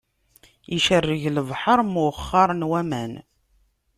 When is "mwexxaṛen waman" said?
1.83-3.11